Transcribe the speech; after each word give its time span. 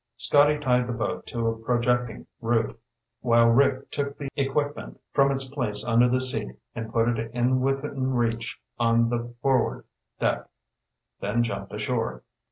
Scotty 0.17 0.57
tied 0.57 0.87
the 0.87 0.93
boat 0.93 1.27
to 1.27 1.45
a 1.47 1.55
projecting 1.55 2.25
root 2.41 2.79
while 3.19 3.49
Rick 3.49 3.91
took 3.91 4.17
the 4.17 4.29
equipment 4.35 4.99
from 5.13 5.31
its 5.31 5.47
place 5.47 5.85
under 5.85 6.07
the 6.09 6.19
seat 6.19 6.55
and 6.73 6.91
put 6.91 7.07
it 7.09 7.31
within 7.31 8.15
reach 8.15 8.59
on 8.79 9.09
the 9.11 9.31
forward 9.43 9.85
deck, 10.19 10.49
then 11.19 11.43
jumped 11.43 11.71
ashore. 11.71 12.23